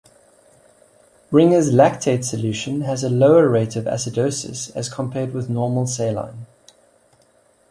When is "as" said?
4.75-4.91